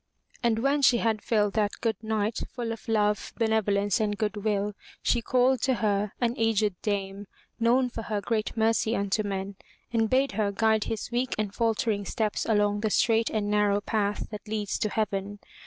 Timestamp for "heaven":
14.89-15.37